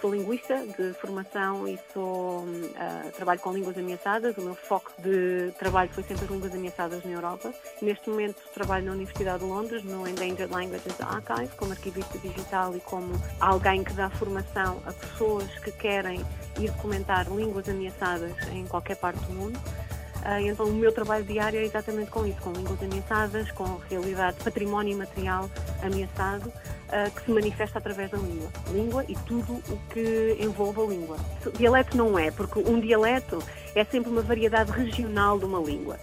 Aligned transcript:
Sou 0.00 0.14
linguista 0.14 0.64
de 0.64 0.92
formação 0.94 1.66
e 1.66 1.76
sou, 1.92 2.44
uh, 2.44 3.12
trabalho 3.16 3.40
com 3.40 3.52
línguas 3.52 3.76
ameaçadas. 3.76 4.36
O 4.38 4.42
meu 4.42 4.54
foco 4.54 4.92
de 4.98 5.50
trabalho 5.58 5.90
foi 5.92 6.04
sempre 6.04 6.24
as 6.24 6.30
línguas 6.30 6.54
ameaçadas 6.54 7.04
na 7.04 7.10
Europa. 7.10 7.52
Neste 7.82 8.08
momento 8.08 8.40
trabalho 8.54 8.86
na 8.86 8.92
Universidade 8.92 9.40
de 9.40 9.44
Londres, 9.44 9.82
no 9.82 10.06
Endangered 10.06 10.52
Languages 10.52 11.00
Archive, 11.00 11.56
como 11.56 11.72
arquivista 11.72 12.16
digital 12.18 12.76
e 12.76 12.80
como 12.80 13.12
alguém 13.40 13.82
que 13.82 13.92
dá 13.92 14.08
formação 14.08 14.80
a 14.86 14.92
pessoas 14.92 15.48
que 15.64 15.72
querem 15.72 16.24
ir 16.60 16.70
documentar 16.70 17.28
línguas 17.28 17.68
ameaçadas 17.68 18.36
em 18.52 18.64
qualquer 18.66 18.96
parte 18.96 19.18
do 19.24 19.32
mundo. 19.32 19.58
Uh, 19.58 20.46
então 20.46 20.66
o 20.66 20.72
meu 20.74 20.92
trabalho 20.92 21.24
diário 21.24 21.58
é 21.58 21.64
exatamente 21.64 22.10
com 22.12 22.24
isso, 22.24 22.40
com 22.40 22.52
línguas 22.52 22.80
ameaçadas, 22.80 23.50
com 23.50 23.80
realidade, 23.90 24.36
património 24.44 24.92
imaterial 24.92 25.50
ameaçado 25.82 26.52
uh, 26.88 27.10
que 27.10 27.24
se 27.24 27.30
manifesta 27.30 27.78
através 27.78 28.10
da 28.10 28.18
língua. 28.18 28.48
Língua 28.72 29.04
e 29.08 29.14
tudo 29.26 29.62
o 29.68 29.78
que 29.90 30.36
envolve 30.40 30.80
a 30.80 30.84
língua. 30.84 31.16
Dialeto 31.56 31.96
não 31.96 32.18
é, 32.18 32.30
porque 32.30 32.58
um 32.58 32.80
dialeto 32.80 33.42
é 33.74 33.84
sempre 33.84 34.10
uma 34.10 34.22
variedade 34.22 34.70
regional 34.72 35.38
de 35.38 35.44
uma 35.44 35.60
língua. 35.60 35.98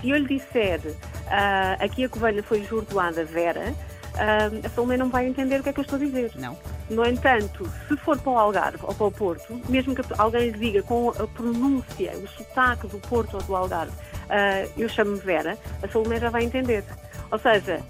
Se 0.00 0.10
eu 0.10 0.18
lhe 0.18 0.26
disser 0.26 0.80
uh, 0.80 1.84
aqui 1.84 2.04
a 2.04 2.08
Covelha 2.08 2.42
foi 2.42 2.62
jordoada 2.64 3.24
Vera, 3.24 3.72
uh, 4.14 4.66
a 4.66 4.68
Salomé 4.68 4.96
não 4.96 5.08
vai 5.08 5.26
entender 5.26 5.60
o 5.60 5.62
que 5.62 5.70
é 5.70 5.72
que 5.72 5.80
eu 5.80 5.84
estou 5.84 5.96
a 5.96 6.00
dizer. 6.00 6.32
Não. 6.36 6.56
No 6.88 7.04
entanto, 7.04 7.68
se 7.88 7.96
for 7.96 8.18
para 8.18 8.32
o 8.32 8.38
Algarve 8.38 8.78
ou 8.82 8.94
para 8.94 9.06
o 9.06 9.10
Porto, 9.10 9.60
mesmo 9.68 9.94
que 9.94 10.02
alguém 10.16 10.50
lhe 10.50 10.58
diga 10.58 10.82
com 10.82 11.10
a 11.10 11.26
pronúncia, 11.26 12.12
o 12.12 12.28
sotaque 12.28 12.86
do 12.86 12.98
Porto 12.98 13.34
ou 13.34 13.42
do 13.42 13.56
Algarve, 13.56 13.92
uh, 13.92 14.70
eu 14.76 14.88
chamo-me 14.88 15.18
Vera, 15.18 15.58
a 15.82 15.88
Salomé 15.88 16.20
já 16.20 16.30
vai 16.30 16.44
entender. 16.44 16.84
Ou 17.30 17.38
seja, 17.38 17.80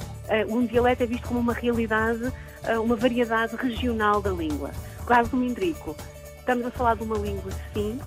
um 0.48 0.66
dialeto 0.66 1.02
é 1.02 1.06
visto 1.06 1.28
como 1.28 1.40
uma 1.40 1.52
realidade, 1.52 2.24
uh, 2.24 2.80
uma 2.82 2.96
variedade 2.96 3.56
regional 3.56 4.20
da 4.20 4.30
língua. 4.30 4.70
Caso 5.06 5.30
do 5.30 5.36
Mindrico, 5.36 5.96
estamos 6.38 6.66
a 6.66 6.70
falar 6.70 6.96
de 6.96 7.02
uma 7.02 7.16
língua, 7.16 7.50
sim, 7.72 8.00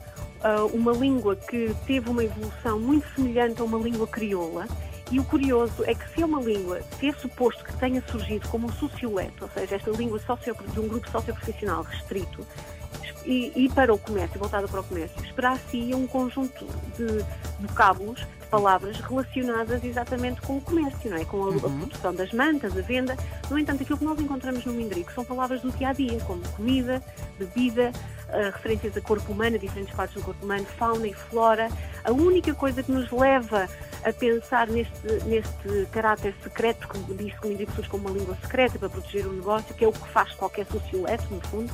uma 0.74 0.92
língua 0.94 1.36
que 1.36 1.76
teve 1.86 2.10
uma 2.10 2.24
evolução 2.24 2.80
muito 2.80 3.06
semelhante 3.14 3.62
a 3.62 3.64
uma 3.64 3.78
língua 3.78 4.08
crioula, 4.08 4.68
e 5.12 5.20
o 5.20 5.24
curioso 5.24 5.84
é 5.86 5.96
que 5.96 6.08
se 6.14 6.22
é 6.22 6.26
uma 6.26 6.42
língua, 6.42 6.82
se 7.00 7.10
é 7.10 7.14
suposto 7.14 7.64
que 7.64 7.76
tenha 7.78 8.02
surgido 8.10 8.48
como 8.48 8.68
um 8.68 8.72
socioleto, 8.72 9.46
ou 9.46 9.50
seja, 9.50 9.76
esta 9.76 9.92
língua 9.92 10.20
de 10.20 10.80
um 10.80 10.88
grupo 10.88 11.10
socioprofissional 11.10 11.84
restrito, 11.84 12.46
e, 13.26 13.52
e, 13.56 13.70
para 13.70 13.94
o 13.94 13.98
comércio, 13.98 14.40
voltada 14.40 14.68
para 14.68 14.80
o 14.80 14.84
comércio, 14.84 15.24
esperar-se 15.24 15.94
um 15.94 16.08
conjunto 16.08 16.66
de 16.98 17.26
vocábulos, 17.60 18.20
de 18.20 18.48
palavras 18.50 19.00
relacionadas 19.00 19.84
exatamente 19.84 20.42
com 20.42 20.58
o 20.58 20.62
comércio, 20.62 21.10
não 21.10 21.18
é? 21.18 21.26
Com 21.26 21.38
a, 21.38 21.50
uhum. 21.50 21.58
a, 21.58 21.60
produção 21.60 22.16
das 22.16 22.32
mantas, 22.32 22.76
a 22.78 22.82
venda. 22.82 23.16
No 23.50 23.58
entanto, 23.60 23.84
aquilo 23.84 23.98
que 23.98 24.06
nós 24.06 24.20
encontramos 24.20 24.66
no 24.66 24.74
Mindrico 24.74 25.12
são 25.12 25.24
palavras 25.24 25.62
do 25.62 25.72
dia 25.72 25.90
a 25.90 25.94
dia, 25.94 26.20
como 26.22 26.42
comida, 26.50 27.04
bebida, 27.38 27.92
uh, 28.30 28.52
referências 28.52 28.96
a 28.98 29.02
corpo 29.02 29.32
humano, 29.32 29.56
a 29.56 29.60
diferentes 29.60 29.94
partes 29.94 30.16
do 30.16 30.24
corpo 30.24 30.44
humano, 30.44 30.66
fauna 30.78 31.08
e 31.08 31.14
flora. 31.14 31.70
A 32.04 32.12
única 32.12 32.54
coisa 32.54 32.82
que 32.82 32.92
nos 32.92 33.12
leva 33.12 33.68
a 34.04 34.14
pensar 34.14 34.68
neste, 34.68 35.08
neste 35.26 35.88
caráter 35.92 36.34
secreto, 36.42 36.88
que 36.88 37.14
diz 37.16 37.38
que 37.38 37.46
o 37.46 37.50
Mindrico 37.50 37.74
surge 37.74 37.90
como 37.90 38.08
uma 38.08 38.18
língua 38.18 38.36
secreta 38.42 38.80
para 38.80 38.90
proteger 38.90 39.28
o 39.28 39.34
negócio, 39.34 39.76
que 39.76 39.84
é 39.84 39.88
o 39.88 39.92
que 39.92 40.08
faz 40.08 40.34
qualquer 40.34 40.66
socioleto, 40.66 41.26
no 41.30 41.42
fundo, 41.42 41.72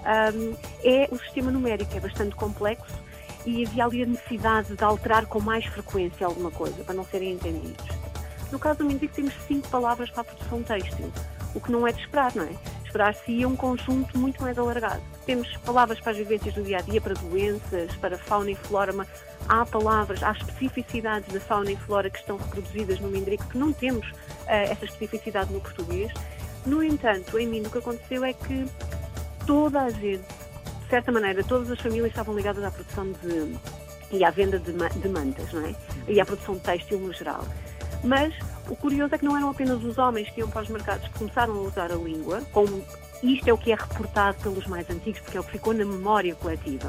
um, 0.00 0.56
é 0.84 1.08
o 1.10 1.18
sistema 1.18 1.50
numérico, 1.50 1.96
é 1.96 2.00
bastante 2.00 2.34
complexo 2.34 2.98
e 3.46 3.66
havia 3.66 3.84
ali 3.84 4.02
a 4.02 4.06
necessidade 4.06 4.76
de 4.76 4.84
alterar 4.84 5.26
com 5.26 5.40
mais 5.40 5.64
frequência 5.66 6.26
alguma 6.26 6.50
coisa, 6.50 6.82
para 6.84 6.94
não 6.94 7.04
serem 7.04 7.32
entendidos. 7.32 7.86
No 8.52 8.58
caso 8.58 8.80
do 8.80 8.84
Mindico 8.84 9.14
temos 9.14 9.34
cinco 9.46 9.68
palavras 9.68 10.10
para 10.10 10.22
a 10.22 10.24
produção 10.24 10.62
têxtil, 10.62 11.12
o 11.54 11.60
que 11.60 11.70
não 11.70 11.86
é 11.86 11.92
de 11.92 12.00
esperar, 12.00 12.34
não 12.34 12.44
é? 12.44 12.52
Esperar-se 12.84 13.46
um 13.46 13.54
conjunto 13.54 14.18
muito 14.18 14.42
mais 14.42 14.58
alargado. 14.58 15.00
Temos 15.24 15.56
palavras 15.58 16.00
para 16.00 16.10
as 16.10 16.18
vivências 16.18 16.52
do 16.54 16.62
dia-a-dia, 16.62 17.00
-dia, 17.00 17.00
para 17.00 17.14
doenças, 17.14 17.94
para 17.96 18.18
fauna 18.18 18.50
e 18.50 18.56
flora, 18.56 18.92
mas 18.92 19.08
há 19.48 19.64
palavras, 19.64 20.22
há 20.24 20.32
especificidades 20.32 21.32
da 21.32 21.38
fauna 21.38 21.70
e 21.70 21.76
flora 21.76 22.10
que 22.10 22.18
estão 22.18 22.36
reproduzidas 22.36 22.98
no 22.98 23.08
Mindrico 23.08 23.46
que 23.46 23.56
não 23.56 23.72
temos 23.72 24.08
uh, 24.08 24.14
essa 24.48 24.84
especificidade 24.84 25.52
no 25.52 25.60
português. 25.60 26.12
No 26.66 26.82
entanto, 26.82 27.38
em 27.38 27.46
mim 27.46 27.62
o 27.62 27.70
que 27.70 27.78
aconteceu 27.78 28.24
é 28.24 28.32
que 28.32 28.66
toda 29.50 29.80
a 29.80 29.90
gente, 29.90 30.22
de 30.22 30.88
certa 30.88 31.10
maneira, 31.10 31.42
todas 31.42 31.68
as 31.72 31.80
famílias 31.80 32.10
estavam 32.10 32.36
ligadas 32.36 32.62
à 32.62 32.70
produção 32.70 33.10
de 33.10 33.56
e 34.12 34.24
à 34.24 34.30
venda 34.30 34.60
de, 34.60 34.72
de 34.72 35.08
mantas, 35.08 35.52
não 35.52 35.66
é? 35.66 35.74
E 36.06 36.20
à 36.20 36.24
produção 36.24 36.54
de 36.54 36.60
têxtil 36.60 37.00
no 37.00 37.12
geral. 37.12 37.44
Mas 38.04 38.32
o 38.68 38.76
curioso 38.76 39.12
é 39.12 39.18
que 39.18 39.24
não 39.24 39.36
eram 39.36 39.50
apenas 39.50 39.82
os 39.82 39.98
homens 39.98 40.30
que 40.30 40.38
iam 40.38 40.48
para 40.48 40.62
os 40.62 40.68
mercados 40.68 41.08
que 41.08 41.18
começaram 41.18 41.56
a 41.56 41.60
usar 41.62 41.90
a 41.90 41.96
língua, 41.96 42.42
como 42.52 42.84
isto 43.24 43.48
é 43.48 43.52
o 43.52 43.58
que 43.58 43.72
é 43.72 43.74
reportado 43.74 44.38
pelos 44.40 44.68
mais 44.68 44.88
antigos, 44.88 45.20
porque 45.20 45.36
é 45.36 45.40
o 45.40 45.44
que 45.44 45.50
ficou 45.50 45.74
na 45.74 45.84
memória 45.84 46.32
coletiva. 46.36 46.88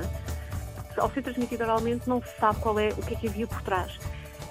Ao 0.95 1.09
ser 1.09 1.23
transmitido 1.23 1.63
oralmente, 1.63 2.07
não 2.07 2.21
se 2.21 2.29
sabe 2.39 2.59
qual 2.59 2.77
é 2.77 2.89
o 2.89 3.01
que 3.01 3.15
é 3.15 3.17
que 3.17 3.27
havia 3.27 3.47
por 3.47 3.63
trás. 3.63 3.99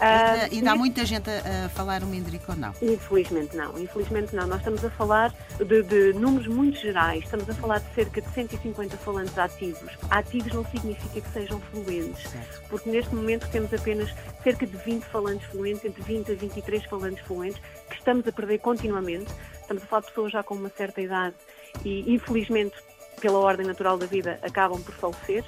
Uh, 0.01 0.49
ainda 0.51 0.73
há 0.73 0.77
muita 0.77 1.05
gente 1.05 1.29
a, 1.29 1.67
a 1.67 1.69
falar 1.69 2.03
o 2.03 2.07
Mindrico 2.07 2.53
ou 2.53 2.57
não? 2.57 2.73
Infelizmente 2.81 3.55
não, 3.55 3.79
infelizmente 3.79 4.35
não. 4.35 4.47
Nós 4.47 4.61
estamos 4.61 4.83
a 4.83 4.89
falar 4.89 5.31
de, 5.59 5.83
de, 5.83 6.15
números 6.15 6.47
muito 6.47 6.79
gerais, 6.79 7.23
estamos 7.25 7.49
a 7.51 7.55
falar 7.55 7.81
de 7.81 7.95
cerca 7.95 8.23
de 8.23 8.29
150 8.31 8.97
falantes 8.97 9.37
ativos. 9.37 9.93
Ativos 10.11 10.55
não 10.55 10.65
significa 10.65 11.21
que 11.21 11.29
sejam 11.33 11.61
fluentes, 11.61 12.31
certo. 12.31 12.63
porque 12.71 12.89
neste 12.89 13.15
momento 13.15 13.47
temos 13.51 13.75
apenas 13.75 14.11
cerca 14.43 14.67
de 14.67 14.77
20 14.79 15.05
falantes 15.05 15.47
fluentes, 15.49 15.85
entre 15.85 16.03
20 16.03 16.33
a 16.33 16.35
23 16.35 16.85
falantes 16.87 17.23
fluentes, 17.27 17.61
que 17.91 17.97
estamos 17.97 18.27
a 18.27 18.33
perder 18.33 18.59
continuamente. 18.59 19.31
Estamos 19.61 19.83
a 19.83 19.87
falar 19.87 20.01
de 20.01 20.09
pessoas 20.09 20.33
já 20.33 20.43
com 20.43 20.55
uma 20.55 20.71
certa 20.71 21.03
idade 21.03 21.37
e, 21.85 22.11
infelizmente, 22.15 22.75
pela 23.21 23.39
ordem 23.39 23.67
natural 23.67 23.99
da 23.99 24.07
vida, 24.07 24.39
acabam 24.43 24.83
por 24.83 24.95
falecer. 24.95 25.45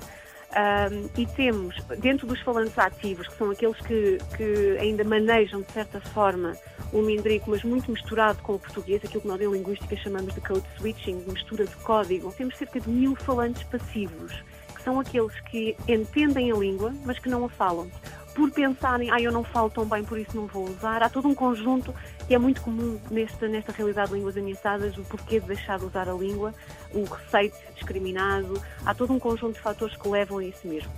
Um, 0.53 1.09
e 1.19 1.27
temos, 1.27 1.75
dentro 1.99 2.27
dos 2.27 2.39
falantes 2.43 2.79
ativos, 2.79 3.27
que 3.27 3.39
são 3.39 3.51
aqueles 3.51 3.79
que, 3.81 4.19
que 4.37 4.77
ainda 4.79 5.03
manejam, 5.03 5.63
de 5.63 5.73
certa 5.73 5.99
forma, 5.99 6.55
o 6.93 7.01
mindrico, 7.01 7.51
mas 7.51 7.65
muito 7.65 7.91
misturado 7.91 8.43
com 8.43 8.55
o 8.55 8.59
português, 8.59 9.03
aquilo 9.03 9.23
que 9.23 9.29
nós 9.29 9.41
em 9.41 9.51
linguística 9.51 9.97
chamamos 9.97 10.35
de 10.35 10.43
code 10.43 10.65
switching, 10.77 11.25
mistura 11.27 11.65
de 11.65 11.75
código, 11.77 12.33
temos 12.37 12.59
cerca 12.59 12.79
de 12.79 12.89
mil 12.91 13.17
falantes 13.17 13.63
passivos, 13.63 14.33
que 14.75 14.83
são 14.83 15.01
aqueles 15.01 15.41
que 15.41 15.75
entendem 15.89 16.53
a 16.53 16.55
língua, 16.55 16.93
mas 17.07 17.19
que 17.19 17.31
não 17.31 17.47
a 17.47 17.49
falam 17.49 17.91
por 18.35 18.51
pensarem, 18.51 19.11
ah, 19.11 19.21
eu 19.21 19.31
não 19.31 19.45
falo 19.45 19.71
tão 19.71 19.85
bem, 19.85 20.03
por 20.05 20.19
isso 20.19 20.35
não 20.35 20.47
vou 20.47 20.69
usar. 20.69 21.03
Há 21.03 21.09
todo 21.09 21.29
um 21.29 21.35
conjunto 21.35 21.95
que 22.27 22.35
é 22.35 22.39
muito 22.39 22.61
comum 22.63 22.99
nesta, 23.11 23.47
nesta 23.47 23.73
realidade 23.73 24.09
de 24.09 24.17
línguas 24.17 24.37
ameaçadas, 24.37 24.97
o 24.97 25.03
porquê 25.05 25.41
de 25.41 25.47
deixar 25.47 25.79
de 25.79 25.85
usar 25.85 26.09
a 26.09 26.15
língua, 26.15 26.55
o 26.95 27.05
receio 27.05 27.51
de 27.51 27.57
ser 27.57 27.73
discriminado. 27.75 28.63
Há 28.85 28.95
todo 28.95 29.13
um 29.13 29.19
conjunto 29.19 29.55
de 29.55 29.61
fatores 29.61 29.97
que 29.97 30.09
levam 30.09 30.39
a 30.39 30.45
isso 30.45 30.67
mesmo. 30.67 30.91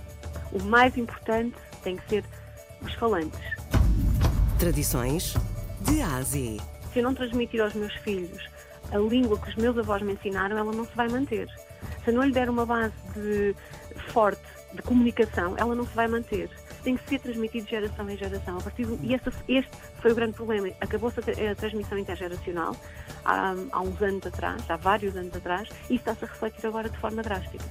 O 0.51 0.63
mais 0.63 0.97
importante 0.97 1.55
tem 1.83 1.97
que 1.97 2.07
ser 2.09 2.23
os 2.81 2.93
falantes. 2.95 3.39
Tradições 4.59 5.35
de 5.81 6.01
Ásia. 6.01 6.61
Se 6.91 6.99
eu 6.99 7.03
não 7.03 7.13
transmitir 7.13 7.61
aos 7.61 7.73
meus 7.73 7.93
filhos 7.95 8.43
a 8.91 8.97
língua 8.97 9.37
que 9.39 9.49
os 9.49 9.55
meus 9.55 9.77
avós 9.77 10.01
me 10.01 10.13
ensinaram, 10.13 10.57
ela 10.57 10.71
não 10.71 10.85
se 10.85 10.95
vai 10.95 11.07
manter. 11.07 11.47
Se 12.03 12.11
eu 12.11 12.13
não 12.13 12.23
lhe 12.23 12.31
der 12.31 12.49
uma 12.49 12.65
base 12.65 12.93
de, 13.15 13.55
forte 14.11 14.41
de 14.73 14.81
comunicação, 14.81 15.55
ela 15.57 15.73
não 15.75 15.85
se 15.85 15.95
vai 15.95 16.07
manter 16.07 16.49
tem 16.85 16.95
que 16.95 17.09
ser 17.09 17.19
transmitido 17.19 17.65
de 17.65 17.71
geração 17.71 18.07
em 18.09 18.15
geração. 18.15 18.57
A 18.57 18.61
partir 18.61 18.85
do, 18.85 18.97
e 19.03 19.15
este, 19.15 19.29
este 19.49 19.71
foi 19.99 20.11
o 20.11 20.15
grande 20.15 20.33
problema. 20.33 20.69
Acabou-se 20.79 21.19
a, 21.19 21.51
a, 21.51 21.55
transmissão 21.55 21.97
intergeracional 21.97 22.75
há, 23.25 23.55
há 23.71 23.81
uns 23.81 24.01
anos 24.01 24.25
atrás, 24.25 24.61
há 24.69 24.77
vários 24.77 25.17
anos 25.17 25.35
atrás, 25.35 25.67
e 25.89 25.95
está-se 25.95 26.23
a 26.23 26.27
refletir 26.27 26.65
agora 26.67 26.87
de 26.87 26.97
forma 26.99 27.23
drástica. 27.23 27.65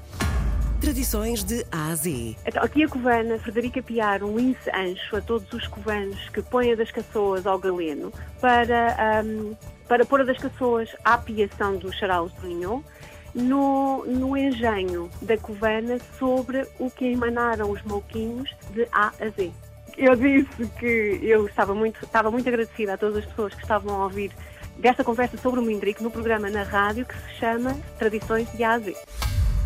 Tradições 0.80 1.44
de 1.44 1.64
A 1.70 1.92
a 1.92 1.94
Z. 1.94 2.36
Então, 2.44 2.62
aqui 2.62 2.82
a 2.82 2.88
covana, 2.88 3.38
Frederica 3.38 3.80
Piar, 3.80 4.22
um 4.22 4.36
lince 4.36 4.68
ancho 4.74 5.16
a 5.16 5.20
todos 5.20 5.50
os 5.52 5.66
covanos 5.68 6.28
que 6.28 6.42
põem 6.42 6.72
a 6.72 6.74
das 6.74 6.90
caçoas 6.90 7.46
ao 7.46 7.58
galeno 7.58 8.12
para, 8.40 9.22
um, 9.24 9.54
para 9.88 10.04
pôr 10.04 10.22
a 10.22 10.24
das 10.24 10.36
caçoas 10.36 10.90
à 11.04 11.16
piação 11.16 11.76
do 11.76 11.90
charal 11.92 12.28
do 12.28 12.46
Ninhon 12.46 12.82
no, 13.34 14.04
no 14.04 14.36
engenho 14.36 15.10
da 15.20 15.36
Covana 15.36 15.98
sobre 16.18 16.66
o 16.78 16.90
que 16.90 17.06
emanaram 17.06 17.70
os 17.70 17.82
mouquinhos 17.82 18.54
de 18.70 18.86
A 18.92 19.12
a 19.20 19.28
Z. 19.28 19.50
Eu 19.96 20.16
disse 20.16 20.66
que 20.78 21.20
eu 21.22 21.46
estava 21.46 21.74
muito, 21.74 22.04
estava 22.04 22.30
muito 22.30 22.48
agradecida 22.48 22.94
a 22.94 22.98
todas 22.98 23.18
as 23.18 23.24
pessoas 23.26 23.54
que 23.54 23.62
estavam 23.62 24.00
a 24.00 24.04
ouvir 24.04 24.32
desta 24.78 25.04
conversa 25.04 25.36
sobre 25.36 25.60
o 25.60 25.62
Mindrico 25.62 26.02
no 26.02 26.10
programa 26.10 26.50
na 26.50 26.62
rádio 26.62 27.06
que 27.06 27.14
se 27.14 27.34
chama 27.38 27.76
Tradições 27.98 28.50
de 28.52 28.64
A 28.64 28.72
a 28.72 28.78
Z. 28.78 28.96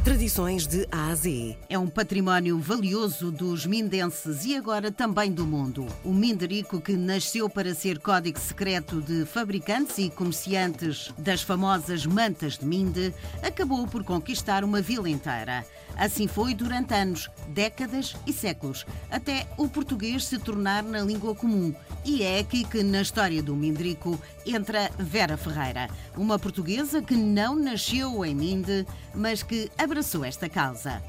Tradições 0.08 0.66
de 0.66 0.88
A 0.90 1.08
a 1.08 1.14
Z. 1.14 1.54
É 1.68 1.78
um 1.78 1.86
património 1.86 2.58
valioso 2.58 3.30
dos 3.30 3.66
mindenses 3.66 4.46
e 4.46 4.56
agora 4.56 4.90
também 4.90 5.30
do 5.30 5.46
mundo. 5.46 5.86
O 6.02 6.14
Minderico, 6.14 6.80
que 6.80 6.96
nasceu 6.96 7.46
para 7.46 7.74
ser 7.74 7.98
código 7.98 8.40
secreto 8.40 9.02
de 9.02 9.26
fabricantes 9.26 9.98
e 9.98 10.08
comerciantes 10.08 11.12
das 11.18 11.42
famosas 11.42 12.06
mantas 12.06 12.56
de 12.56 12.64
Minde, 12.64 13.12
acabou 13.42 13.86
por 13.86 14.02
conquistar 14.02 14.64
uma 14.64 14.80
vila 14.80 15.10
inteira. 15.10 15.62
Assim 15.94 16.26
foi 16.26 16.54
durante 16.54 16.94
anos, 16.94 17.28
décadas 17.48 18.16
e 18.26 18.32
séculos, 18.32 18.86
até 19.10 19.46
o 19.58 19.68
português 19.68 20.24
se 20.24 20.38
tornar 20.38 20.82
na 20.82 21.02
língua 21.02 21.34
comum. 21.34 21.74
E 22.04 22.22
é 22.22 22.38
aqui 22.38 22.64
que, 22.64 22.82
na 22.82 23.02
história 23.02 23.42
do 23.42 23.54
Minderico, 23.54 24.18
entra 24.46 24.90
Vera 24.96 25.36
Ferreira, 25.36 25.90
uma 26.16 26.38
portuguesa 26.38 27.02
que 27.02 27.16
não 27.16 27.56
nasceu 27.56 28.24
em 28.24 28.34
Minde, 28.34 28.86
mas 29.12 29.42
que 29.42 29.70
abraçou 29.98 30.24
esta 30.24 30.48
causa. 30.48 31.02